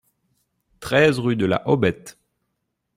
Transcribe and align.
treize 0.79 1.19
rue 1.19 1.35
de 1.35 1.45
la 1.45 1.61
Hobette 1.69 2.17